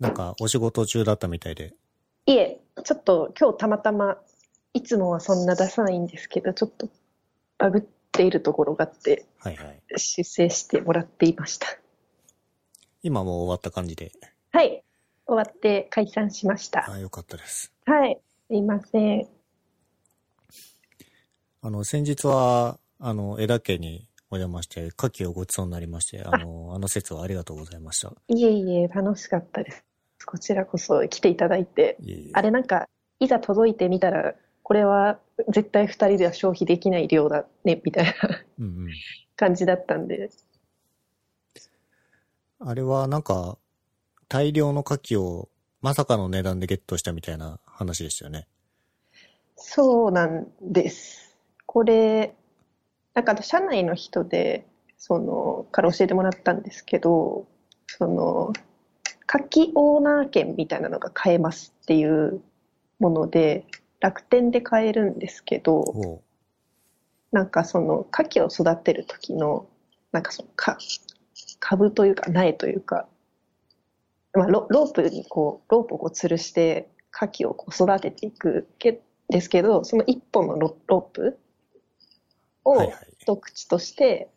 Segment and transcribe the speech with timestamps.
[0.00, 1.74] なんかお仕事中だったみたいで。
[2.26, 4.16] いえ、ちょっと今日たまたま、
[4.72, 6.88] いつもはそんな出さないんですけど、ちょっと
[7.58, 7.82] バグっ
[8.12, 9.82] ているところがあって、はいはい。
[9.96, 11.66] 修正してもらっていました。
[13.02, 14.12] 今もう終わった感じで。
[14.52, 14.82] はい。
[15.26, 16.90] 終わって解散しました。
[16.90, 17.72] あよかったです。
[17.84, 18.18] はい。
[18.48, 19.28] すいません。
[21.62, 28.12] あの、先日は、あの、枝家にお邪魔して、牡蠣をごちそうになりまして、あの、あの説はありがとうございました。
[28.28, 29.84] いえいえ、楽しかったです。
[30.26, 31.96] こちらこそ来ていただいて。
[32.00, 32.88] いえいえあれなんか、
[33.18, 38.12] いざ届いてみたら、これは絶対二人では消費できない量だね、みたいな
[38.58, 38.88] うんうん。
[39.36, 40.30] 感じだったんで。
[42.60, 43.58] あれはなんか、
[44.28, 45.48] 大量の牡蠣を
[45.80, 48.46] まさかの値段でゲットしたみたいな話でしたよね。
[49.56, 51.36] そうなんです。
[51.66, 52.34] これ、
[53.14, 54.66] なんか社内の人で、
[54.98, 57.46] その、から教えてもらったんですけど、
[57.86, 58.52] その、
[59.32, 62.42] 牡蠣オーナー券みたいなのが買えますっていう
[62.98, 63.64] もので、
[64.00, 66.22] 楽天で買えるんですけど、お
[67.30, 69.68] なんかその牡蠣を育てる時の、
[70.10, 70.78] なんかそのか、
[71.60, 73.06] 株というか苗というか、
[74.32, 81.38] まあ、ロロープにこう、ロープをこう吊るして牡蠣をこう育てていくけですけど、その一本のロロープ
[82.64, 82.82] を。
[83.18, 84.30] 一口として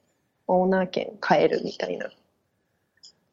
[0.45, 2.11] オーナー券買えるみたいな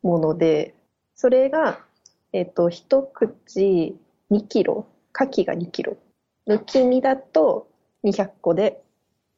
[0.03, 0.75] もので、
[1.21, 1.85] それが、
[2.33, 3.95] えっ、と、一口
[4.31, 5.99] 2キロ、牡蠣が2キロ。
[6.47, 7.69] 抜き身だと
[8.05, 8.81] 200個で、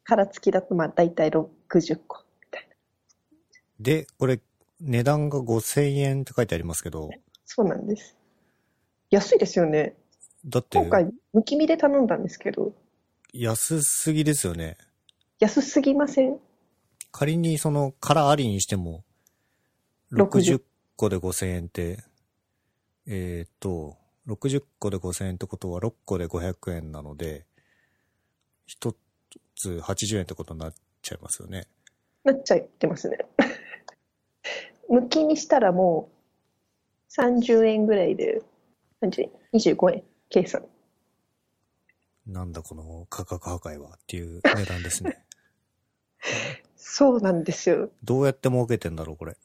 [0.05, 1.49] 殻付きだとまあ大体60
[2.07, 2.77] 個みたいな。
[3.81, 4.39] で、これ、
[4.81, 7.11] 値段が5000円って書いてありますけど、
[7.47, 8.17] そうなんです。
[9.11, 9.97] 安いですよね。
[10.47, 12.73] だって、今回、抜き身で頼んだんですけど、
[13.33, 14.77] 安すぎですよね。
[15.41, 16.39] 安すぎません？
[17.11, 19.03] 仮にその殻ありにしても、
[20.13, 20.72] 60 60
[21.03, 21.99] 個で5000円って、
[23.09, 23.97] えーっと、
[24.29, 27.45] 60個で5000円ってことは6個で500円なので、
[28.81, 28.95] 1
[29.57, 31.67] つ80円ってことになっちゃいますよね。
[32.23, 33.19] なっちゃってますね。
[34.89, 36.09] 剥きにしたらも
[37.11, 38.41] う30円ぐらいで、
[39.03, 40.65] 30円、25円計算。
[42.29, 45.25] なんだこの価格破壊はっていう値段ですね。
[46.77, 47.91] そうなんですよ。
[48.05, 49.37] どうやって儲けてんだろう、これ。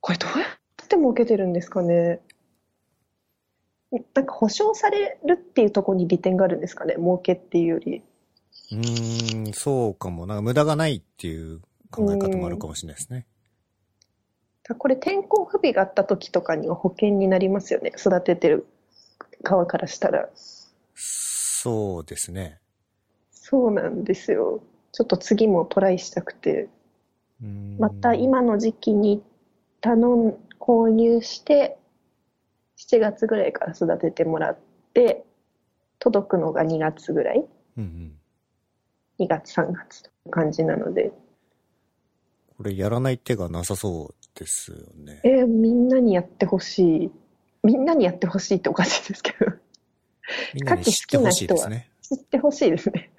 [0.00, 0.47] これどうや
[0.88, 2.20] って儲けてるんですかね。
[4.14, 6.94] なんか保証されるっていうところに利点があるんですかね。
[6.96, 8.02] 儲けっていうより。
[8.72, 10.26] うーん、そうかも。
[10.26, 11.60] なんか無駄がないっていう
[11.90, 13.26] 考え方もあるかもしれないですね。
[14.62, 17.92] だこれ天候不備があった時とかには保険になりますよね。
[17.98, 18.66] 育ててる
[19.42, 20.28] 側からしたら。
[20.94, 22.60] そうですね。
[23.30, 24.62] そうなんですよ。
[24.92, 26.68] ちょっと次もトライしたくて。
[27.78, 29.22] また今の時期に
[29.80, 30.36] 頼ん、
[30.68, 31.78] 購入して、
[32.76, 34.58] 7月ぐらいから育ててもらっ
[34.92, 35.24] て、
[35.98, 37.44] 届くのが2月ぐらい
[37.78, 39.24] うんうん。
[39.24, 41.10] ?2 月、3月という感じなので。
[42.58, 45.20] これやらない手がなさそうですよね。
[45.24, 47.10] えーみんなにやってほしい。
[47.62, 49.52] みんなにやってほしいっておかしいですけど。
[50.52, 51.90] みんなに知ってほしいですね。
[52.02, 53.10] 知ってほしいですね。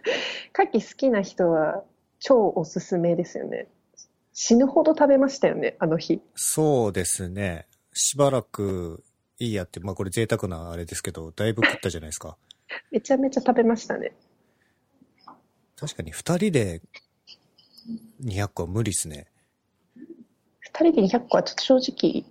[0.58, 1.84] 牡蠣好きな人は
[2.18, 3.68] 超おすすめですよね。
[4.34, 6.20] 死ぬほど食べましたよね、あの日。
[6.34, 7.66] そうですね。
[7.92, 9.04] しばらく
[9.38, 12.36] いいやって、まあこれ贅沢なあれですけど、だいぶ食ったじゃないですか。
[12.90, 14.12] めちゃめちゃ食べましたね。
[15.76, 16.82] 確かに二人で
[18.24, 19.28] 200個は無理ですね。
[20.58, 22.24] 二人で200個はちょっと正直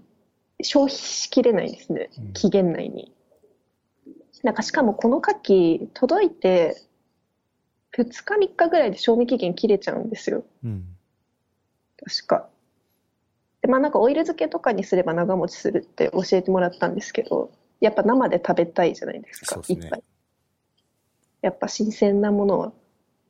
[0.61, 2.33] 消費しきれないですねうん。
[2.33, 3.13] 期限内に。
[4.43, 6.81] なんかしかもこの牡蠣届いて
[7.97, 10.43] 2日3日ぐらいで賞味期限切れちゃうんですよ。
[10.65, 10.92] うん。
[12.05, 12.49] 確か。
[13.61, 20.03] で、まあなんかオイル漬けとかにすれば長持ちするって教えてもらったんですけど、やっぱ生で食べたいじゃないですか、いっぱい。
[21.41, 22.73] やっぱ新鮮なものは、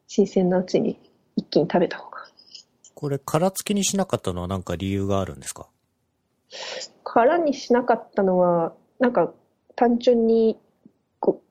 [0.07, 0.99] 新鮮なうちに
[1.35, 2.23] 一気に食べた方が。
[2.93, 5.67] これ殻付きにしなかったのは何か理由があるんですか？
[7.03, 9.33] 殻にしなかったのは、なんか
[9.75, 10.57] 単純に
[11.19, 11.41] ご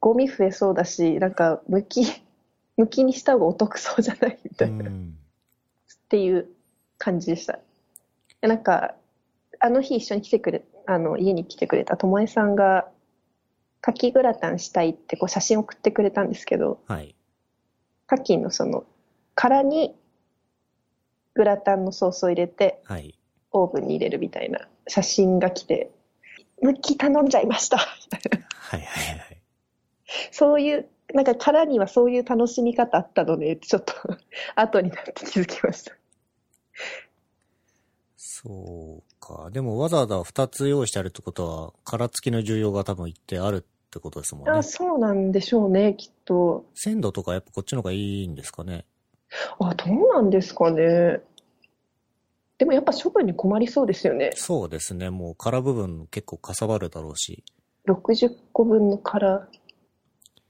[0.00, 2.02] ゴミ増えそうだし、なんか剥き、
[2.78, 4.88] 剥きにした方がお得そうじゃないみたういな。
[4.88, 5.16] っん。
[6.08, 6.48] ていう
[6.98, 7.58] 感じでした。
[8.40, 8.94] でなんか、
[9.58, 12.88] あの日一緒に来てくれ、あの、家に来てくれたともえさんが、
[13.86, 17.14] 牡蠣グラタンしたいってこう写真送ってくれたんですけど、はい。
[18.10, 18.84] 牡蠣のその、
[19.34, 19.94] 殻に
[21.34, 23.18] グラタンのソースを入れて、はい。
[23.52, 25.90] オーブンに入れるみたいな写真が来て、
[26.62, 27.78] 剥き頼んじゃいました。
[27.78, 29.40] はいはいはい。
[30.32, 33.94] そういう、なんか殻にはそういう楽しみ方あったのね、ちょっと
[34.54, 35.92] 後になって気づきました。
[38.16, 39.50] そうか。
[39.50, 44.62] でもわざわざ2つ用意してあるってことは、殻付きの需要が多分一定あるってことですもんねあ、。
[44.62, 46.66] そうなんでしょうね、きっと。
[46.74, 48.84] 鮮度とかやっぱこっちの方がいいんですかね。
[49.58, 51.20] あ、どうなんですかね。
[52.58, 54.30] でもやっぱ処分に困りそうですよね。
[54.34, 55.10] そうですね。
[55.10, 57.44] もう殻部分結構かさばるだろうし。
[57.86, 59.48] 60個分の殻、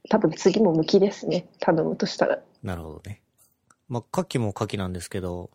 [0.09, 1.47] 多分次も剥きですね。
[1.59, 2.39] 頼むとしたら。
[2.63, 3.21] なるほどね。
[3.89, 5.49] まあ、牡蠣も牡蠣なんですけど、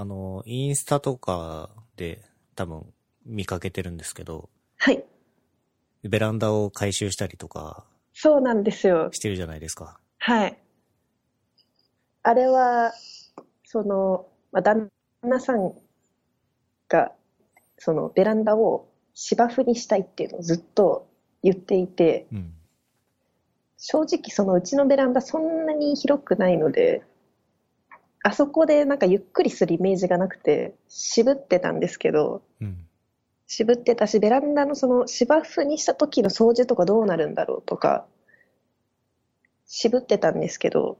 [0.00, 2.22] あの、インスタとかで
[2.54, 2.86] 多分
[3.26, 5.04] 見かけてるんですけど、はい。
[6.04, 7.84] ベランダを回収したりとか
[8.14, 9.08] そうなんですよ。
[9.10, 9.98] してるじゃないですか。
[10.18, 10.56] はい。
[12.22, 12.92] あれは、
[13.64, 14.88] その、まあ、旦
[15.24, 15.72] 那さん
[16.88, 17.10] が、
[17.76, 21.08] そのベランダを芝生にしたいっていうのをずっと
[21.42, 22.52] 言っていて、うん。
[23.76, 27.02] 正直そのうちのベランダそんなに広くないので、
[28.28, 32.86] あそこでなんかゆっくりするイメージがなくて、渋ってたんですけど、うん。
[33.46, 38.04] 渋ってたし、ベランダのその芝生にした時の掃除とかどうなるんだろうとか、
[39.64, 40.98] 渋ってたんですけど、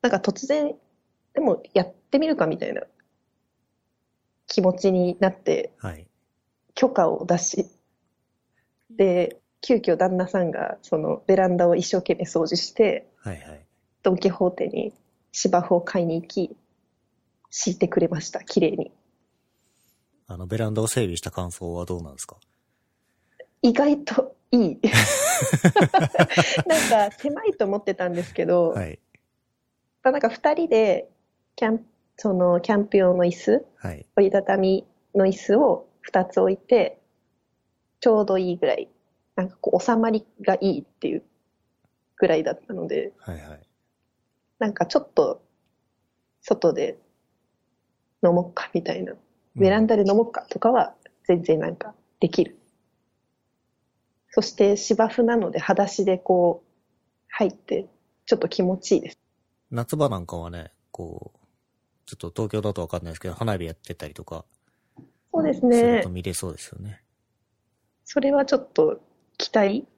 [0.00, 0.74] なんか突然、
[1.34, 2.82] でもやってみるかみたいな
[4.48, 6.08] 気持ちになってはい。
[6.74, 7.70] 許可を出し、
[8.90, 13.64] で、急遽旦那さんがそのベランダを一生懸命掃除して、はいはい。
[14.02, 14.92] ドン・キホーテに
[15.32, 16.56] 芝生を買いに行き、
[17.50, 18.92] 敷いてくれました、綺麗に。
[20.28, 22.36] あの、ベランダを整備した感想はどうなんですか？
[23.62, 24.80] 意外といい。
[26.66, 28.98] なんか狭いと思ってたんですけど、はい。
[30.02, 31.08] まあなんか二人で
[31.56, 31.84] キャンプ、
[32.16, 34.06] そのキャンプ用の椅子、はい。
[34.16, 36.98] 折りたたみの椅子を二つ置いて、
[38.00, 38.88] ちょうどいいぐらい、
[39.36, 41.22] なんかこう収まりがいいっていう
[42.16, 43.60] ぐらいだったので、はいはい。
[44.62, 45.42] なんかちょっと
[46.40, 46.96] 外で
[48.24, 49.14] 飲もうかみたいな、
[49.56, 50.94] ベランダで飲もうかとかは
[51.26, 52.56] 全然なんかできる。
[54.30, 56.72] そして芝生なので裸足でこう
[57.28, 57.88] 入って
[58.24, 59.18] ちょっと気持ちいいです。
[59.72, 61.38] 夏場なんかはね、こう、
[62.06, 64.44] ちょっと東京だとわかんないですけど、花火やってたりとか、
[65.34, 66.08] そうですするねと。
[66.08, 67.02] 見れそうですよね。
[68.04, 69.00] それはちょっと
[69.38, 69.88] 期待。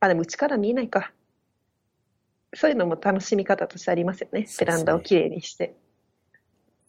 [0.00, 1.12] あ、でもうちから見えないか。
[2.54, 4.46] そういうのも楽しみ方としてありますよね。
[4.58, 5.74] ベランダをきれいにして。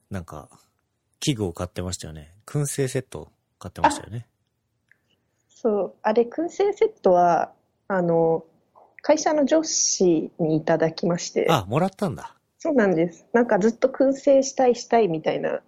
[0.09, 0.49] なんか、
[1.19, 2.33] 器具を買ってましたよね。
[2.45, 4.27] 燻製セット買ってましたよね。
[5.47, 5.93] そう。
[6.01, 7.53] あれ、燻製セットは、
[7.87, 8.45] あの、
[9.01, 11.47] 会社の上司にいただきまして。
[11.49, 12.35] あ、もらったんだ。
[12.59, 13.25] そうなんです。
[13.33, 15.61] なんかずっと燻製したいしたいみたいな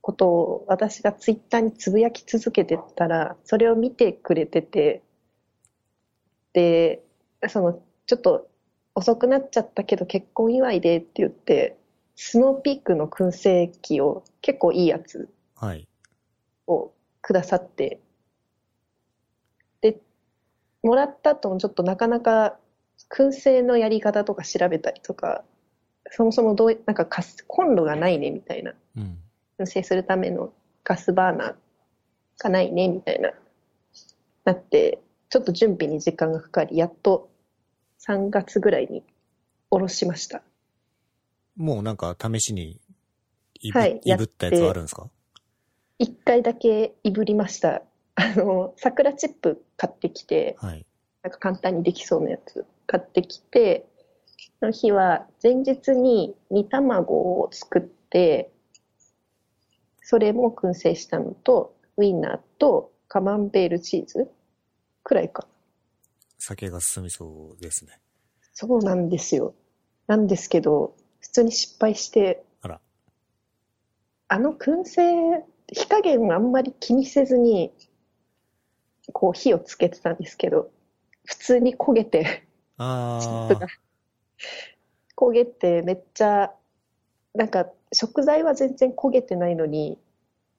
[0.00, 5.02] ことを私がツイッターにつぶやき続けてたら、それを見てくれてて、
[6.52, 7.02] で、
[7.48, 8.48] その、ちょっと
[8.94, 11.76] 遅くなっちゃったけど結婚祝いでって言って、
[12.16, 15.88] スノーピークの燻製機を結構いいやつはい。
[16.66, 18.00] をくださって、
[19.80, 20.00] で、
[20.82, 22.56] もらった後もちょっとなかなか
[23.10, 25.44] 燻製のやり方とか調べたりとか、
[26.10, 29.18] そもそもどうい、なんかガス、コンロがないねみたいな、うん。
[29.58, 30.52] 燻製するための
[30.84, 31.54] ガスバーナー
[32.38, 33.32] がないねみたいな、
[34.44, 35.00] なって、
[35.30, 37.30] ちょっと準備に時間がかかり、やっと
[38.06, 39.02] 3月ぐらいに
[39.70, 40.42] おろしました。
[41.56, 42.80] もうなんか試しに
[43.60, 45.08] いぶ、はいいぶったやつはあるんですか？
[45.98, 47.82] 一回だけいぶりました。
[48.16, 50.84] あの、桜チップ買ってきて、はい。
[51.22, 53.86] なんか簡単にできそうなやつ買ってきて、
[54.60, 58.50] その日は前日に煮卵を作って、
[60.02, 64.28] それも燻製したのと、ウインナーとカマンベールチーズ
[65.02, 65.46] くらいか。
[66.38, 68.00] 酒が進みそうですね。
[68.52, 69.54] そうなんですよ。
[70.06, 72.80] なんですけど、普通に失敗して、あら。
[74.28, 77.72] あの燻製、火加減をあんまり気にせずに、
[79.12, 80.70] こう火をつけてたんですけど、
[81.24, 83.20] 普通に焦げて、あ
[85.16, 86.52] 焦げてめっちゃ
[87.34, 89.98] なんか食材は全然焦げてないのに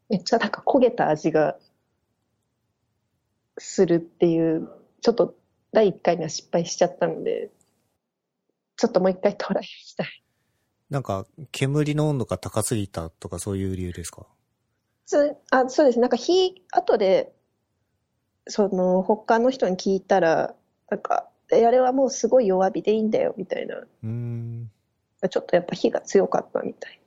[0.09, 1.57] めっちゃなんか焦げた味が
[3.57, 4.69] するっていう
[5.01, 5.35] ちょっと
[5.75, 7.51] 第1回には失敗しちゃったので
[8.77, 10.23] ちょっともう一回トライしたい
[10.89, 14.25] なんか、煙の温度が高すぎたとかそういう理由ですか？
[15.05, 17.33] つあそうですなんか火後で
[18.47, 20.55] その他の人に聞いたら
[20.89, 24.71] なんかえあれはもうすごい弱火でいいんだよみたいなうーん。
[25.29, 27.01] ちょっとやっぱ火が強かったみたい。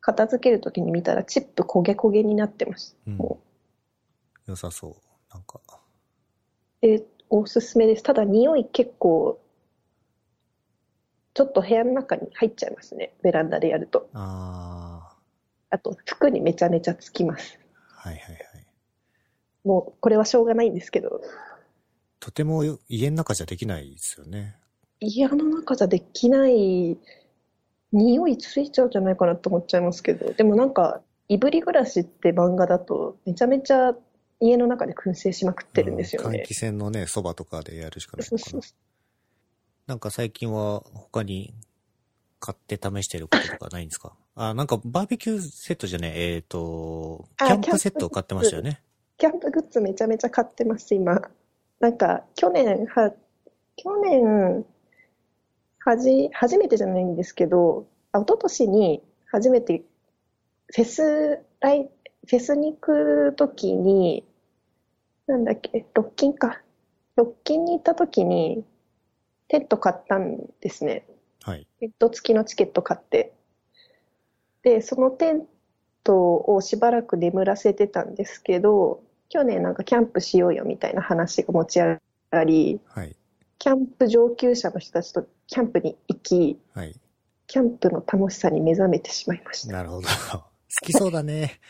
[0.00, 2.96] 片付けるときに見たらチップ焦げ焦げになってました。
[3.08, 3.40] うんも
[4.46, 4.94] 良さそう。
[5.34, 5.60] なんか、
[6.82, 8.02] うで、おすすめです。
[8.02, 9.40] ただ匂い結構、
[11.34, 13.14] ちょっと部屋の中に入っちゃいますね。
[13.22, 14.08] ベランダでやると。
[14.14, 15.16] あ
[15.70, 17.58] あと服にめちゃめちゃつきます。
[17.88, 18.66] はいはいはい。
[19.64, 21.20] もうこれはしょうがないんですけど、
[22.18, 24.56] とても家の中じゃできないですよね。
[25.00, 26.98] 家の中じゃできない、
[27.92, 33.94] 匂いついちゃうんじゃないかなと思っちゃいますけど、でもなんか、いぶり暮らしって漫画だと、めちゃめちゃ
[34.40, 36.46] 家の中で燻製しまくってるんですよねうん換。
[36.46, 38.74] 気扇のね、そばとかでやるしかないのかなそうそう。
[39.86, 41.54] なんか最近は他に
[42.38, 44.14] 買って試してることとかないんですか？
[44.34, 48.82] あ、なんかバーベキューセットじゃねえ、えっ、と、キあャンプセットを買ってましたよね。
[49.18, 51.20] キャンプグッズめちゃめちゃ買ってます、今。
[51.80, 53.12] なんか、去年は、
[53.76, 54.64] 去年、
[55.80, 59.82] はじ、初めてじゃないんですけど、あ一昨年に初めて
[60.74, 61.90] フェス、ライ、
[62.26, 64.24] フェスに行くときに、
[65.30, 66.60] なんだっけ、ロッキンか。
[67.16, 68.64] ロッキンに行ったときに、
[69.48, 71.06] テント買ったんですね。
[71.42, 71.66] はい。
[71.78, 73.32] テント付きのチケット買って。
[74.62, 75.46] で、そのテン
[76.02, 81.98] トをしばらく眠らせてたんですけど、去年なんかキャンプしようよみたいな話が持ち上
[82.30, 83.16] がり、はい。
[83.58, 86.96] キャンプ上級者の人たちとキャンプに行き、はい。
[87.46, 89.72] キャンプの楽しさに目覚めてしまいました。
[89.72, 90.08] なるほど。
[90.32, 91.60] 好きそうだね。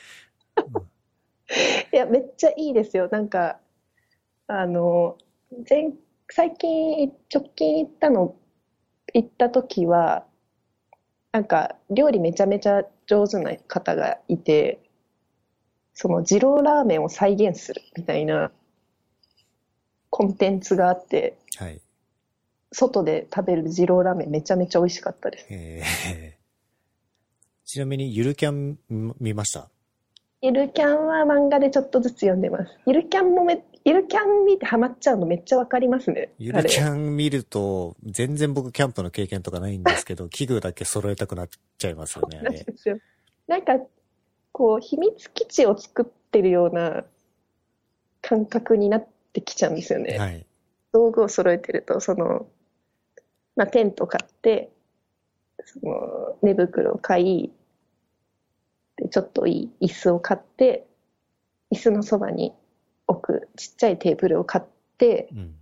[1.92, 3.09] いや、めっちゃいいですよ。
[3.11, 3.59] なんか、
[4.47, 5.19] あの、
[5.69, 5.90] 前、
[6.30, 8.37] 最近、直近行ったの、
[9.14, 10.26] 行った時は、
[11.33, 14.80] なんか、料理めちゃめちゃ上手な方がいて、
[15.95, 18.52] その、二郎ラーメンを再現するみたいな
[20.11, 21.80] コンテンツがあって、はい。
[22.73, 25.47] 外で食べる二郎ラーメンめちゃめちゃ美味しかったです。
[25.50, 26.40] えー
[27.64, 29.71] ちなみにゆるキャン見見ました？
[30.43, 32.79] ゆるキャンは漫画でちょっとずつ読んでます。
[32.87, 36.31] ゆるキャンもめ、ゆるキャン見てハマっちゃうのめっちゃわかりますね。
[36.39, 43.85] ゆるキャン見ると、全然僕キャンプの経験とかないんですけど、 器具だけ揃えたくなっちゃいますよね、あなんか、
[44.53, 47.05] こう、秘密基地を作ってるような
[48.23, 50.19] 感覚になってきちゃうんですよね。
[50.19, 50.47] はい。
[50.93, 52.47] 道具を揃えてると、その、
[53.57, 54.71] まあ、テント買って、
[55.67, 57.53] その、寝袋を買い、
[59.00, 60.87] で、ちょっといい椅子を買って、
[61.73, 62.52] 椅子のそばに
[63.07, 64.64] 置くちっちゃいテーブルを買っ
[64.99, 65.54] て、うん。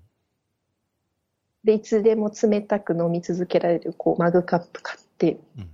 [1.65, 5.71] で、いつでも冷たく飲み続けられる、こう、マグカップ買って、うん。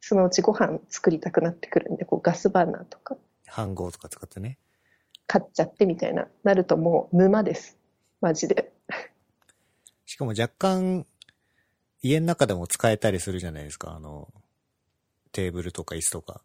[0.00, 4.58] そのうちご飯作りたくなってくるんで、こう、ガスバーナーとか飯盒とか使ってね。
[5.26, 7.78] 買っちゃってみたいな、なるともう沼です。
[8.20, 8.72] マジで。
[10.06, 11.06] しかも若干、
[12.02, 13.94] 家の中でも使えたりするじゃないですか。
[13.94, 14.28] あの、
[15.32, 16.42] テーブルとか椅子とか。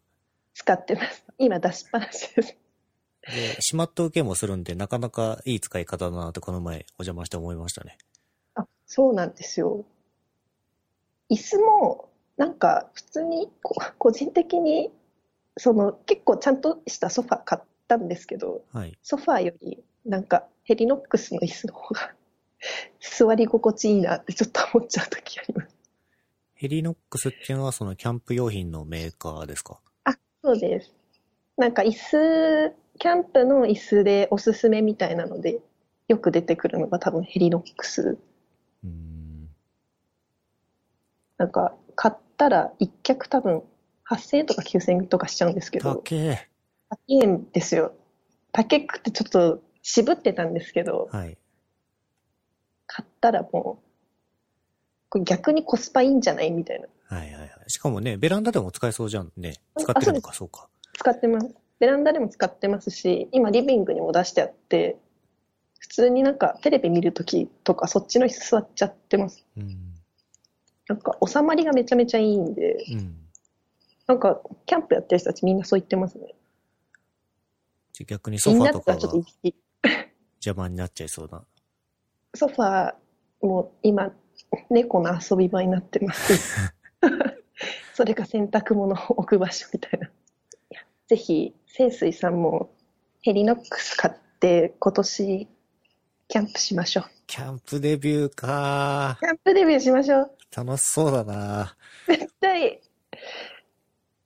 [0.54, 1.24] 使ってます。
[1.38, 2.56] 今出しっぱなしです。
[3.22, 7.98] で、しまっと受けもするんで、なかなかいい使い方だなってこの前お邪魔して思いましたね。
[8.54, 9.84] あ、そうなんですよ。
[11.30, 14.90] 椅子も、なんか、普通に、こ個人的に、
[15.56, 18.98] その、結構ちゃんとしたソファ買ったんですけど、はい。
[19.02, 22.14] ソファーより、なんか、ヘリノックスの椅子の方が、
[23.00, 25.74] 座り心地いいなってちょっと思っちゃう時あります。
[26.54, 29.80] ヘリノックスっていうのはそのキャンプ用品のメーカーですか？
[30.44, 30.94] そうです。
[31.56, 35.60] なんか椅子、キャンプの椅子でおすすめみたいなので、
[36.08, 38.18] よく出てくるのが多分ヘリノックス。
[38.84, 39.48] うーん。
[41.38, 43.62] なんか、買ったら一脚多分
[44.04, 46.48] 8000円とか9000円とかしちゃうんですけど、高え。
[46.90, 47.94] 高いんですよ。
[48.52, 51.38] 高くてちょっと渋ってたんですけど、はい。
[52.86, 53.84] 買ったらもう、
[55.08, 56.50] これ逆にコスパいいんじゃない？
[56.50, 56.88] みたいな。
[57.06, 57.50] はいはいはい。
[57.68, 59.54] しかもね、ベランダでも使えそうじゃんね。
[59.78, 60.68] 使ってるのか、そうか。
[60.94, 61.54] 使ってます。
[61.80, 64.96] ベランダでも使ってますし、今リビングにも出してあって、
[65.78, 69.44] 普通になんかテレビ見るときとかそっちの椅子座っちゃってます。
[69.56, 69.94] うん。
[70.88, 73.16] なんか収まりがめちゃめちゃいいんで、うん。
[74.06, 76.34] なんかキャンプやってる人たちみんなそう言ってますね。
[77.92, 78.98] じゃ逆にソみファーとかが
[80.44, 81.44] 邪魔になっちゃいそうな。
[82.34, 84.12] ソファーも今
[84.70, 86.74] 猫の遊び場になってます。
[87.94, 90.08] それか洗濯物を置く場所みたいな。
[90.08, 90.10] い
[90.70, 92.70] やぜひ、清水さんも
[93.22, 95.48] ヘリノックス買って今年
[96.26, 97.04] キャンプしましょう。
[97.28, 100.30] キャンプデビューかキャンプデビューしましょう。
[100.54, 101.76] 楽しそうだな
[102.08, 102.80] 絶対、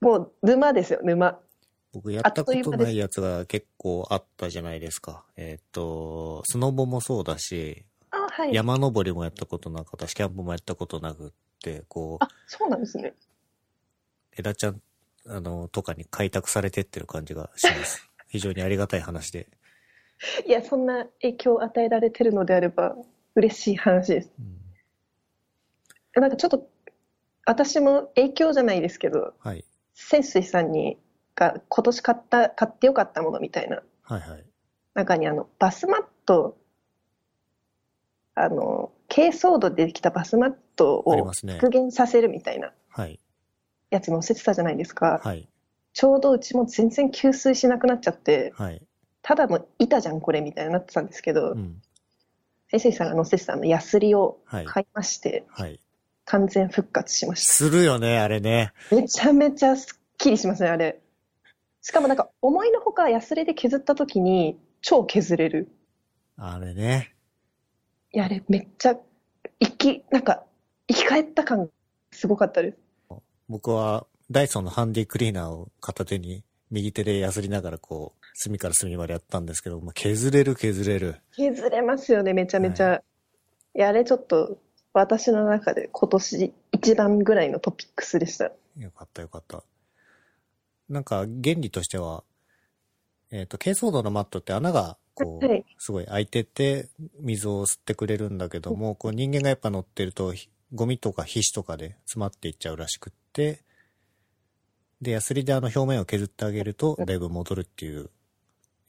[0.01, 1.39] もう沼ですよ、沼。
[1.93, 5.25] 僕やったことないやつが結構あったじゃないですか。
[5.37, 8.53] えーっと、スノボもそうだし、あ、はい。
[8.53, 13.13] 山登りもやったことなかったし、キャンプもやったことなくって、こうあ、、そうなんですね。
[14.39, 14.81] 枝ちゃん、
[15.27, 18.09] あの、とかに開拓されてってる感じがします。
[18.27, 19.47] 非常にありがたい話で。
[20.45, 22.95] いや、そんな影響を与えられてるのであれば、
[23.35, 24.31] 嬉しい話です。
[24.39, 24.59] うん
[26.15, 26.67] なんかちょっと、
[27.45, 29.63] 私も影響じゃないですけど、はい。
[29.93, 30.97] 潜水さんに
[31.35, 34.45] か今年買った、買ってよかったものみたいなはいはい。
[34.93, 36.57] 中にあの、バスマット、
[38.35, 43.19] あの、珪藻土でできたバスマットを復元させるみたいなはい。
[43.89, 45.19] やつ載せてたじゃないですか。
[45.23, 45.47] はい。
[45.93, 48.81] ちょうどうちも全然吸水しなくなっちゃって、はい。
[49.21, 51.81] ただの板じゃんこれみたいになってたんですけど、うん。
[52.69, 54.65] 先生さんが載せてたあのヤスリをはい。
[54.65, 55.79] 買いまして、はい。
[56.25, 58.73] 完全復活しましするよね、あれね。
[58.89, 58.95] た。
[58.95, 61.01] めちゃめちゃスッキリしますね、あれ。
[61.81, 65.71] しかもなんか思いのほかヤスリで削った時に超削れる。
[66.37, 67.15] あれね。
[68.11, 68.95] いや、あれめっちゃ
[69.59, 70.43] 生き、なんか
[70.87, 71.69] 生き返った感
[72.11, 72.77] すごかったです。
[73.49, 81.15] 僕はダイソンのハンディクリーナーを片手に右手でやすりながらこう、隅から隅までやったんですけど、まあ、削れる削れる。
[81.35, 83.03] 削れますよね、めちゃめちゃ。、は
[83.75, 84.59] いや、あれちょっと
[84.93, 88.51] 私の中で今年一番ぐらいのトピックスでした。
[88.77, 89.63] よかったよかった。
[90.87, 92.23] なんか原理としては、
[93.31, 96.89] えっ、と、珪藻土のマットって穴がこう、はいすごい開いてて
[97.19, 103.63] 水を吸ってくれるんだけども、こう人間がやっぱ乗ってるとひゴミとか皮脂とかで詰まっていっちゃうらしくって、
[105.01, 108.09] で、ヤスリであの表面を削ってあげるとだいぶ戻るっていう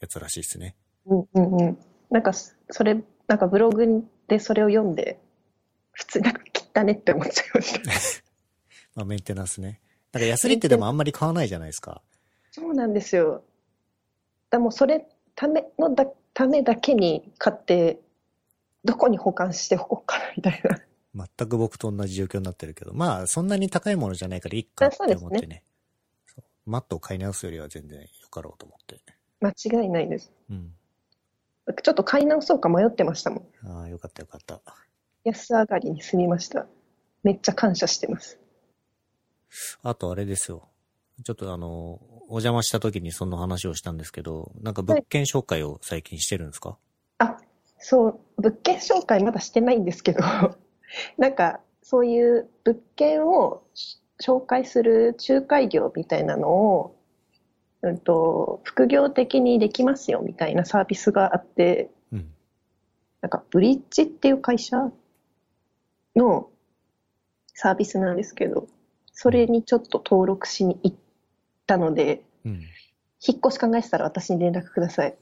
[0.01, 0.75] やつらしいですね。
[1.05, 1.77] うんうんうん。
[2.09, 5.19] なんかそそれ、なんかブログでそれを読んで、
[5.91, 6.41] 普通になんか
[6.75, 7.91] 汚ねって思っちゃいました。
[8.95, 9.79] まあメンテナンスね。
[10.11, 12.01] なんかヤスリってでもあんまり買わないじゃないですか。
[12.51, 13.43] そうなんですよ。
[14.49, 18.01] だもうそれためのだためだけに買って、
[18.83, 20.79] どこに保管しておこうかなみたいな。
[21.15, 25.63] 全く僕と同じ状況になってるけど、まあそんなに高いものじゃないからいいかって思ってね。
[26.25, 29.01] そうマットを買い直すよりは全然よかろうと思って。
[29.41, 30.31] 間違いないです。
[30.49, 30.71] うん。
[31.83, 33.67] ちょっと買い直そうか迷ってましたもん。
[33.67, 34.61] ああ、よかったよかった。
[35.23, 36.67] 安上がりに済みました。
[37.23, 38.39] めっちゃ感謝してます。
[39.83, 40.69] あとあれですよ。
[41.23, 41.99] ちょっとあの、
[42.29, 46.77] お邪魔した時にその話をしたんですけど、なんか物件紹介を最近してるんですか、
[47.17, 47.37] あ、
[47.77, 50.21] そう、物件紹介まだしてないんですけど、
[51.17, 53.63] なんかそういう物件を
[54.21, 56.95] 紹介する仲介業みたいなのを、
[57.81, 62.31] うんと、副業的にできますよみたいなサービスがあって、うん。
[63.21, 64.77] なんかブリッジっていう会社
[66.15, 66.49] の
[67.53, 68.67] サービスなんですけど、
[69.13, 70.97] それにちょっと登録しに行っ
[71.65, 72.61] たので、うん。
[73.23, 75.15] 引っ越し考えてたら私に連絡ください。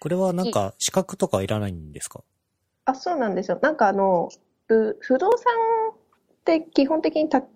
[0.00, 2.24] これはなんか資格とかいらないんですか？
[2.84, 3.58] あ、そうなんですよ。
[3.62, 4.28] なんかあの、
[4.66, 5.38] ぶ不動産
[5.92, 5.96] っ
[6.44, 7.48] て基本的に宅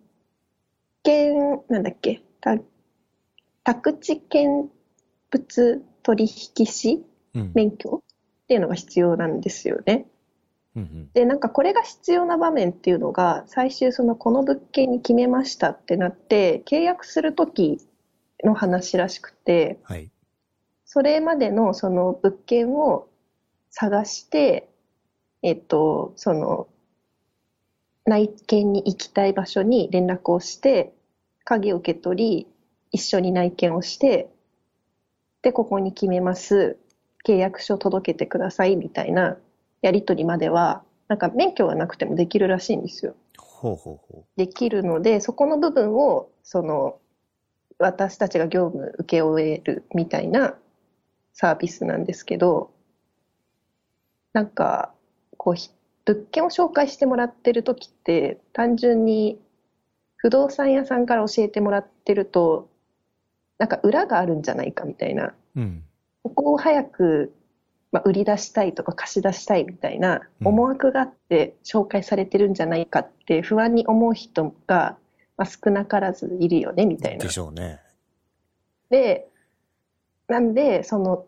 [1.03, 2.57] 建、なんだっけ、た
[3.65, 4.71] 宅地建
[5.31, 7.53] 物取引士うん。
[7.55, 10.07] 免許っていうのが必要なんですよね。
[10.75, 11.11] うんうん。
[11.13, 17.79] で、なんかこれが必要な場面っていうのが、最終そのこの物件に決めましたってなって、契約するとき
[18.45, 20.11] の話らしくて、はい。
[20.85, 23.09] それまでのその物件を
[23.71, 24.71] 探して、
[25.43, 26.69] えっと、その
[28.05, 30.93] 内見に行きたい場所に連絡をして、
[31.45, 32.47] 鍵を受け取り、
[32.93, 34.31] 一緒に内見をして、
[35.43, 36.79] で、ここに決めます。
[37.27, 39.37] 契約書届けてくださいみたいな
[39.83, 43.15] やり取りまでは、なんか免許がなくてもできるらしいんですよ。
[43.39, 46.99] ほうほうほできるので、そこの部分を、その、
[47.79, 50.55] 私たちが業務受け終えるみたいな
[51.33, 52.71] サービスなんですけど、
[54.33, 54.95] なんか、
[55.47, 55.71] こう、ひ
[56.05, 59.39] 物件を紹介してもらってる時って、単純に
[60.17, 62.69] 不動産屋さんから教えてもらってると、
[63.59, 65.35] なんか裏があるんじゃないかみたいな、う。
[65.55, 65.85] うん。
[66.25, 67.33] ここを早く、
[67.93, 74.99] まあ、売り出したいとか貸し出したいみたいなうん思惑があって紹介されてるんじゃないかって不安に思う人が、
[75.37, 77.31] まあ、少なからずいるよねみたいなで。
[77.31, 77.81] しょうね。
[78.91, 79.29] で、
[80.27, 81.25] なんで、その、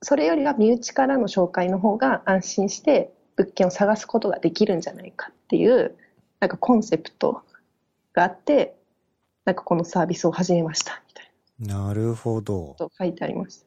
[0.00, 5.96] それよりは身内からの紹介の方が安心して物件を探すことができるんじゃないかっていう、
[6.40, 7.42] なんかコンセプト
[8.12, 8.76] があって、
[9.44, 12.74] なんかこのサービスを始めましたみたいなるほどな。
[12.74, 13.66] と書いてありました。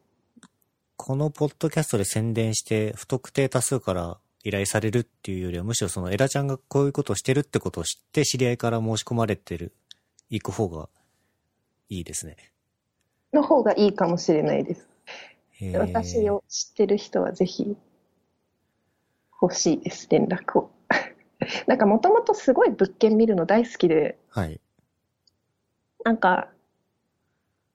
[0.98, 9.74] このポッドキャストで宣伝して不特定多数から依頼されるっていうよりはむしろそのエラちゃんがこういうことをしてるってことを知って知り合いから申し込まれてる、
[10.30, 10.90] 行く方が
[11.90, 12.36] いいですね。
[13.34, 14.88] の方がいいかもしれないです。
[15.74, 17.78] 私を知ってる人はぜひ
[19.42, 20.72] 欲しいです、連絡を。
[21.68, 24.60] なんかもともとすごい物件見るの大好きで、はい。
[26.04, 26.50] なんか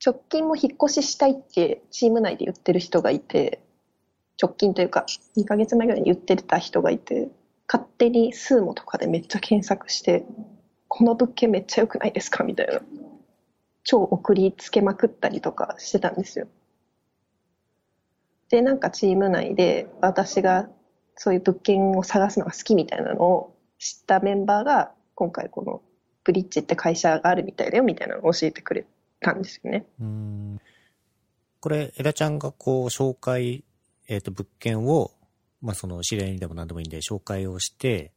[0.05, 3.61] 直近も引っ越ししたいってチーム内で言ってる人がいて、
[4.41, 7.29] 直近というか2ヶ月前ぐらいに言ってた人がいて、
[7.69, 10.25] 勝手にスーモとかでめっちゃ検索して、
[10.89, 12.81] この物件めっちゃ良くないですかみたいな。
[13.83, 16.49] 超送りつけまくったりとかしてたんですよ。
[18.51, 20.69] で、なんかチーム内で私が
[21.17, 25.83] そういう物件を探すのが好きみたいなのを知ったメンバーが今回この
[26.25, 28.85] ブリッジって会社があるみたいだよみたいなのを教えてくれ
[29.21, 29.87] たんですよね。
[30.01, 30.61] うん。
[31.61, 33.65] これ、エラちゃんがこう、紹介、
[34.09, 35.11] えっ、と、物件を、
[35.63, 38.13] まあ、その、知り合いにでも何でもいいんで、紹介をして、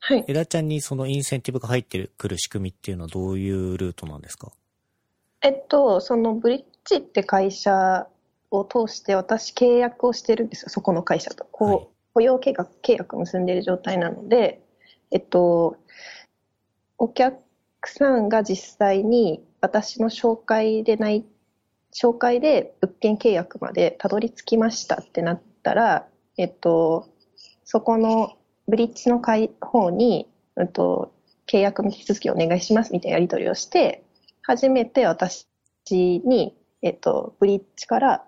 [0.00, 0.24] はい。
[0.26, 4.52] エラちゃんにそのインセンティブが入ってくる仕組みっていうのはどういうルートなんですか？
[5.40, 8.06] えっと、そのブリッジって会社
[8.50, 11.46] を通して私契約をしてるんですよ、そこの会社と。
[11.50, 14.62] こう、はい雇用契約契約結んでいる状態なので、
[15.10, 15.76] えっと、
[16.96, 17.36] お客
[17.86, 21.24] さんが実際に私の紹介でない、
[21.92, 26.06] 紹介で物件契約までたどり着きましたってなったら、
[26.38, 27.08] えっと、
[27.64, 28.36] そこの
[28.68, 31.12] ブリッジの会方に、えっと、
[31.46, 34.04] 契約の手続きをお願いしますみたいなやり取りをして、
[34.42, 35.48] 初めて私
[35.90, 38.24] に、えっと、ブリッジから、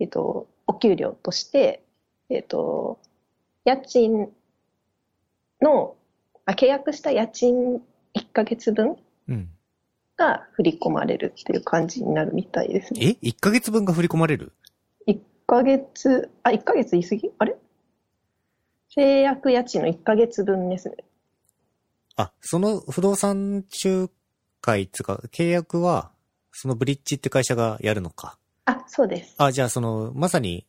[0.00, 1.82] えっと、お給料として、
[2.30, 2.98] えっと、
[3.64, 4.28] 家賃
[5.62, 5.96] の、
[6.44, 7.76] あ契約した家賃
[8.14, 8.96] 1ヶ月分
[9.28, 9.50] うん。
[10.16, 13.16] が振り込まれるっていう感じになるみたいですね。
[13.22, 14.52] え ?1 ヶ月分が振り込まれる
[15.06, 17.30] ？1ヶ月、あ、1ヶ月言い過ぎ？
[17.38, 17.56] あれ？
[18.96, 20.96] 契約家賃の1ヶ月分ですね。
[22.16, 24.10] あ、その不動産仲
[24.60, 26.10] 介っていうか、契約は、
[26.52, 28.38] そのブリッジって会社がやるのか？
[28.64, 29.34] あ、そうです。
[29.38, 30.66] あ、じゃあその、まさに、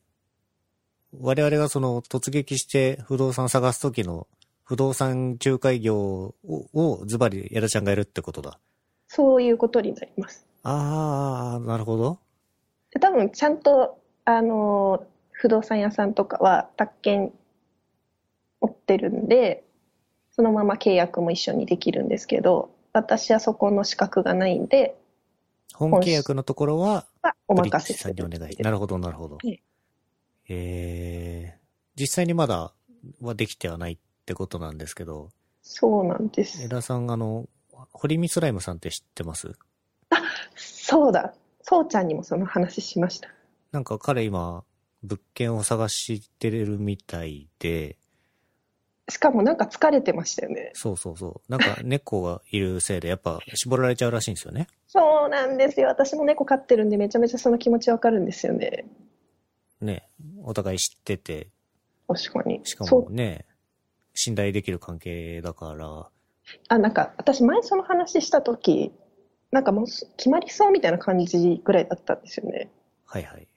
[1.17, 4.27] 我々がその突撃して不動産探すときの
[4.63, 6.35] 不動産仲介業を
[6.73, 8.59] をズバリエラちゃんがやるってことだ。
[9.07, 10.45] そういうことになります。
[10.61, 12.19] あー、なるほど。
[12.91, 17.33] で多分ちゃんと、あの、不動産屋さんとかは宅建
[18.61, 19.63] 持ってるんで、
[20.31, 24.95] そのまま契約も一緒にできるんですけど、私はそこの資格がないんで、
[25.73, 28.55] 本契約のところは、はお任せするさんにお願い。
[28.57, 29.35] なるほど、なるほど。
[29.35, 29.59] はい
[30.49, 31.59] えー、
[31.99, 32.73] 実際にまだ
[33.21, 35.29] はできてはないってことなんですけど、
[35.61, 36.63] そうなんです。
[36.63, 37.47] エラさん、あの、
[37.93, 39.53] 堀見スライムさんって知ってます？
[40.55, 41.33] そうだ。
[41.61, 43.29] そうちゃんにもその話しました。
[43.71, 44.63] なんか彼今、
[45.03, 47.95] 物件を探してるみたいで、
[49.07, 50.71] しかもなんか疲れてましたよね。
[50.73, 51.51] そうそうそう。
[51.51, 54.67] なんか猫がいるせいでやっぱ絞られちゃうらしいんですよね。
[54.87, 55.87] そうなんですよ。
[55.87, 58.85] 私も猫飼ってるんでめちゃめちゃその気持ちわかるんですよね。
[59.81, 60.07] ね。
[60.49, 61.51] お互い知ってて、
[62.07, 62.59] 確かに。
[62.63, 63.45] しかもね、
[64.15, 66.09] 信頼できる関係だから、
[66.69, 68.91] あ、なんか、私前その話したとき、
[69.51, 72.71] なんかもうす決まりそうみたいな感じぐらいだったんですよね。
[73.05, 73.47] はいはい。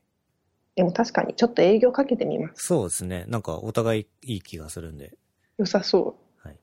[0.75, 2.67] でも確かにちょっと営業かけてみます。
[2.67, 3.25] そうですね。
[3.29, 5.17] なんかお互いいい気がするんで。
[5.57, 6.47] 良さそう。
[6.47, 6.59] はい。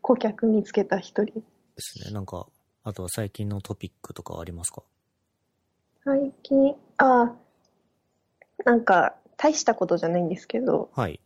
[0.00, 1.34] 顧客見つけた一人。
[1.34, 1.42] で
[1.78, 2.10] すね。
[2.12, 2.46] なんか、
[2.84, 4.82] あとは最近のトピックとかありますか？
[6.04, 7.34] 最近、あ、
[8.64, 11.20] なんか、大したことじゃないんですけど、はい。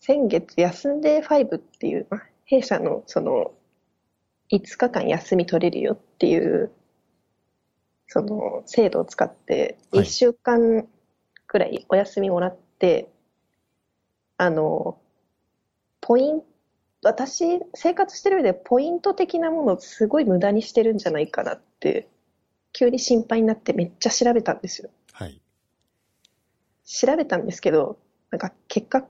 [0.00, 3.52] 先月、休んで5っていう、まあ弊社のその、
[4.50, 6.70] 5日間休み取れるよっていう、
[8.08, 10.86] その制度を使って、はい1週間
[11.46, 13.08] くらいお休みもらって、
[14.36, 14.98] あの、
[16.00, 16.46] ポイント、
[17.04, 22.08] 私、生活してる上でポイント的なものをすごい無駄にしてるんじゃないかなって、
[22.72, 24.90] 急に心配になってめっちゃ調べたんですよ。
[26.84, 27.10] はい。
[27.10, 27.98] 調べたんですけど、
[28.30, 29.06] なんか結果、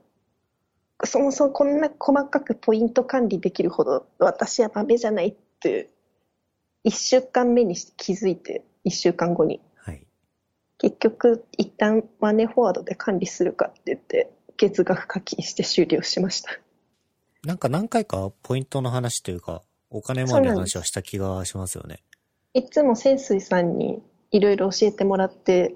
[1.04, 5.90] そもそもこんな細かくポイント管理できるほど私は豆じゃないって、
[6.85, 9.61] 一週間目にして気づいて、一週間後に。
[9.76, 10.06] はい。
[10.78, 16.58] 結局、一旦マネーフォワードで管理するかって言って、月額課金して終了しました。
[17.44, 22.02] なんか何回かポイントの話というか、お金回りの話はした気がしますよね。
[22.54, 25.74] いつも潜水さんにいろいろ教えてもらって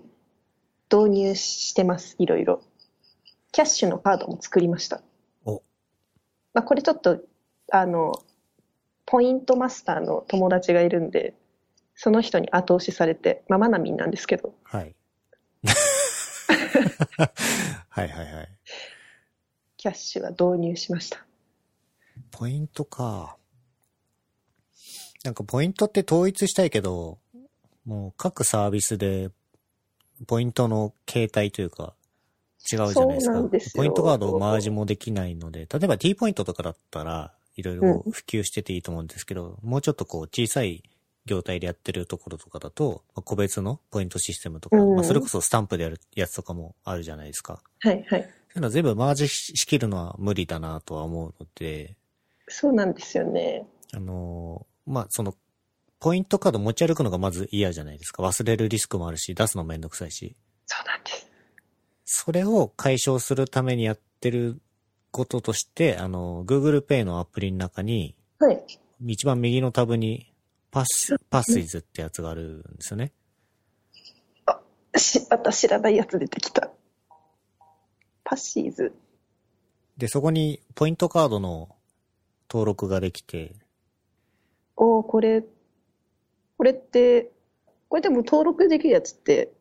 [0.92, 2.62] 導入してます、いろいろ。
[3.52, 5.02] キャッシュのカードも作りました。
[5.44, 5.62] お、
[6.52, 7.20] まあ、これちょっと、
[7.72, 8.12] あの、
[9.04, 11.34] ポイントマスターの友達がいるんで、
[11.94, 14.94] その人に後押しされて、まあ、マナミンなんですけど、はい。
[17.88, 18.48] はいはいはい。
[19.76, 21.26] キャッシュは導入しました。
[22.30, 23.36] ポイントか。
[25.24, 27.18] なんかポイントって統一したいけど、
[27.84, 29.30] もう各サービスで
[30.26, 31.94] ポイントの形態というか
[32.72, 33.34] 違うじゃないですか。
[33.60, 40.82] すよポイントカードをマージもできないので、例えば T ポイントとかだったらいろいろ普及してていいと思うんですけど、もうちょっとこう小さい
[41.26, 47.60] 業態でやってるところとかだと、まあ個別のポイントシステムとか、うんまあそれこそスタンプでやるやつとかもあるじゃないですか。
[47.80, 48.22] はいはい。
[48.22, 51.94] そういうの全部マージししきるのは無理だなとは思うので、
[52.48, 53.64] そうなんですよね。
[53.92, 55.34] あのーまあ、その、
[55.98, 58.22] ポイントカード持ち歩くのがまず嫌じゃないですか。
[58.22, 60.36] 忘れるリスクもあるし、出すのめんどくさいし。
[60.66, 61.30] そうなんです。
[62.04, 64.60] それを解消するためにやってる
[65.10, 68.64] こととして、あの、Google Pay のアプリの中に、はい。
[69.06, 70.32] 一番右のタブに、
[70.70, 73.12] パス、パスイズってやつがあるんですよね。
[74.98, 76.70] し、また知らないやつ出てきた。
[78.24, 78.94] パシーズ。
[79.96, 81.74] で、そこにポイントカードの
[82.50, 83.54] 登録ができて、
[84.76, 85.42] おーこれ、
[86.56, 87.30] これって、
[87.88, 89.52] これでも登録できるやつって、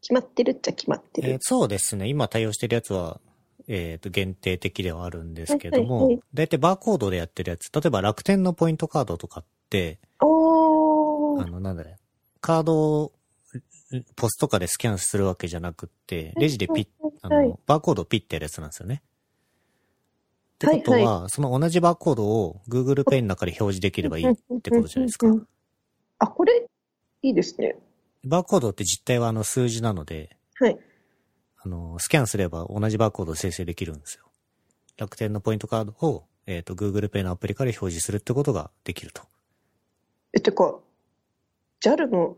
[0.00, 1.30] 決まってるっちゃ決まってる。
[1.30, 2.08] えーそうですね。
[2.08, 3.20] 今対応してるやつは、
[3.68, 11.96] えっ、と、限定的ではあるんですけどもはいはいはい、だいたいバーコードでやってるやつ、例えば楽天のポイントカードとかって、あの、なんだね、
[12.40, 13.12] カードを
[14.16, 16.88] ポストかでスキャンするわけじゃなくって、レジでピッ、
[17.22, 17.48] あはい。
[17.48, 19.02] の、バーコードをピッてやるやつなんですよね。
[20.54, 25.26] ってことは、はいその同じバーコードを Google Pay の中で表示できればいいってことじゃないですか
[26.20, 26.66] あ、これ、
[27.22, 27.76] いいですね。
[28.24, 30.78] バーコードって実態はあの数字なので、はい。
[31.62, 34.24] あの、スキャンすれば同じバーコードを生成できるんですよ。
[34.98, 39.22] 楽天のポイントカードを、えっ、と、Google Pay のアプリから表示するってことができると。
[40.34, 40.78] え、てか、
[41.82, 42.36] JAL の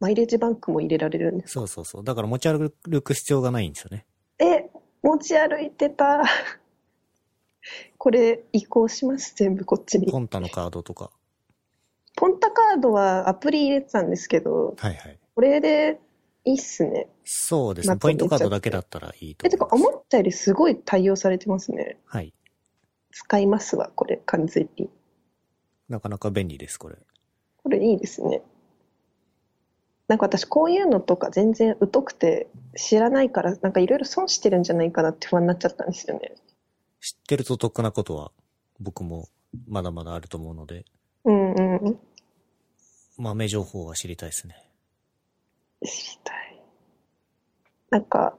[0.00, 2.04] マイレージバンクも入れられるんですそうそうそう。
[2.04, 4.04] だから持ち歩く必要がないんですよね。
[4.38, 4.68] え、
[5.02, 6.22] 持ち歩いてた。
[7.96, 10.10] これ、移行します、全部こっちに。
[10.12, 11.10] ポンタのカードとか。
[12.16, 15.18] ポンタカードはアプリ入れてたんですけど、はいはい。
[15.34, 16.00] これで
[16.44, 17.08] いいっすね。
[17.24, 17.94] そうですね。
[17.94, 19.68] まあポイントカードだけだったらいいとえ、てか。
[19.70, 21.98] 思ったよりすごい対応されてますね。
[22.04, 22.32] はい。
[23.10, 24.90] 使いますわ、これ、完全に。
[25.88, 26.96] なかなか便利です、これ。
[27.62, 28.42] これいいですね。
[30.06, 36.34] なんか私、こういうのとか全然疎くて知らないから、なんかいろいろ損してるんじゃないかなって不安になっちゃったんですよね。
[37.00, 38.32] 知ってると得なことは、
[38.80, 39.28] 僕も
[39.66, 40.84] まだまだあると思うので、
[41.24, 41.98] うんうんうん。
[43.16, 44.56] 豆情報は知りたいですね。
[45.84, 46.62] 知りたい。
[47.90, 48.36] なんか、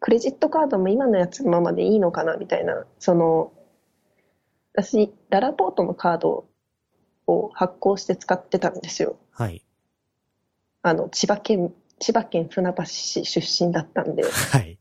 [0.00, 3.52] クレジットカードも今のやつのままでいいのかなみたいな、その、
[4.74, 6.46] 私、ララポートのカード
[7.26, 9.18] を発行して使ってたんですよ。
[9.32, 9.64] はい。
[10.82, 14.78] あの、千葉県、千葉県船橋市出身だったんで、 はい。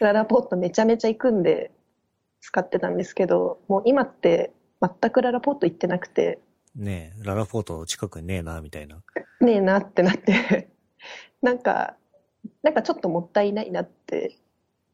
[0.00, 1.70] ララポートめちゃめちゃ行くんで
[2.40, 6.40] 使ってたんですけど、もう今って全くララポート行ってなくて、
[6.78, 9.02] ねえ、ララポート近くにねえな、みたいな。
[9.40, 10.68] ねえなってなって、
[11.42, 11.96] なんか、
[12.62, 14.38] なんかちょっともったいないなって、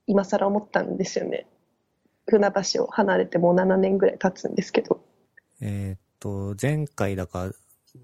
[0.06, 1.46] 今更思ったんですよね。
[2.26, 5.04] 船橋を離れてもう7年ぐらい経つんですけど。
[5.60, 7.50] えーっと、前回だか、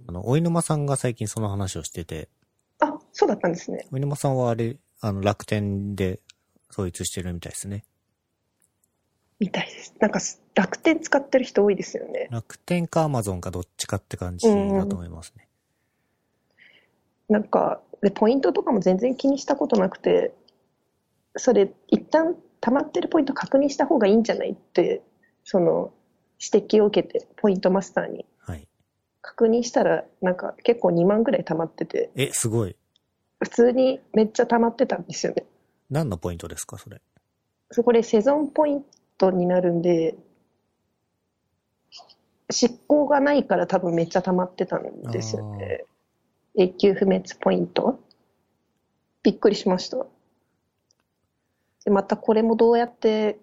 [0.06, 2.28] あの、おい沼さんが最近その話をしてて、
[2.80, 3.88] あ、そうだったんですね。
[3.90, 6.20] おい沼さんはあれ、あの、楽天で
[6.70, 7.84] 統一してるみたいですね。
[9.40, 9.94] みたいです。
[9.98, 10.20] なんか
[10.54, 12.28] 楽天使ってる人多いですよね。
[12.30, 15.48] 楽天かアマゾンかどっちかって感じだと思いますね。
[17.28, 20.34] なんか、で、ポイントとかも全然気にしたことなくて、
[21.36, 25.02] それ、一旦溜まってるポイント確認した方がいいんじゃないって、
[25.44, 25.92] その、
[26.38, 28.66] 指摘を受けて、ポイントマスターにはい。
[29.22, 32.76] 確認したら、なんか結構2万ぐらい溜まってて、え、すごい。
[33.38, 35.44] 普通にめっちゃ溜まってたんですよね。
[35.88, 37.00] 何のポイントですか、それ？
[37.70, 38.84] そこでセゾンポイン
[39.20, 40.16] トになるんで、
[42.50, 45.84] 執行がないから多分めっちゃ溜まってたんですよね。
[46.56, 48.00] 永久不滅ポイント
[49.22, 49.98] びっくりしました。
[51.84, 53.38] で、またこれもどうやって、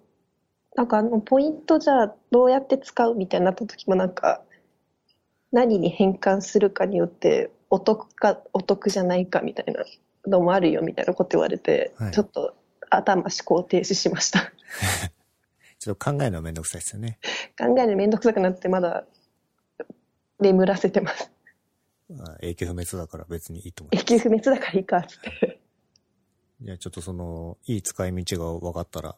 [0.76, 4.42] なんかあのポイントじゃあどうやって使うみたいになった時もなんか、
[5.52, 9.86] 何に変換するかによってお得かお得じゃないかみたいな
[10.28, 12.56] のもあるよみたいなこと言われて、はいちょっと
[12.90, 14.52] 頭思考停止しました。
[15.88, 17.17] ちょっと考えるのはめんどくさいですよね。
[17.58, 19.06] 考えるのめんどくさくなってまだ
[20.38, 21.32] 眠らせてます。
[22.19, 24.06] あ永久不滅だから別にいいと思い永ます。
[24.06, 25.62] 久不滅だからいいかって。
[26.60, 29.15] じゃあちょっとその、いい使い道が分かったら、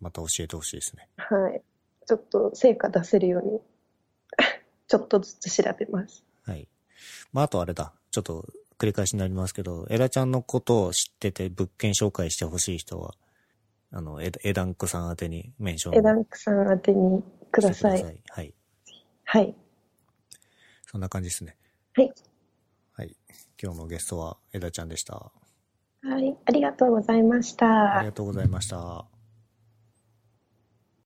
[0.00, 1.08] また教えてほしいですね。
[1.16, 1.62] はい。
[2.06, 3.60] ちょっと成果出せるように、
[4.88, 6.24] ちょっとずつ調べます。
[6.42, 6.68] はい。
[7.32, 7.94] まあ、あとあれだ。
[8.10, 8.44] ちょっと
[8.76, 13.14] 繰り返しになりますけど、エラちゃんのことを知ってて物件紹介してほしい人は、
[13.92, 18.02] あの、エエダンクさん宛てにメンションエダンクさん宛てにください。
[18.02, 18.54] はい。
[19.24, 19.54] はい。
[20.86, 21.56] そんな感じですね。
[21.94, 22.12] はい。
[22.94, 23.16] はい。
[23.62, 25.14] 今日のゲストはエダちゃんでした。
[25.14, 26.36] はい。
[26.46, 28.06] ありがとうございましたあり。
[28.06, 29.04] がとうございました。